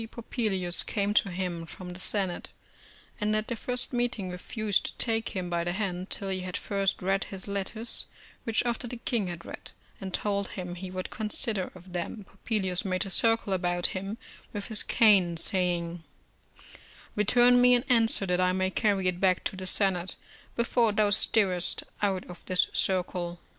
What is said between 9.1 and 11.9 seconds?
had read, and told him he would consider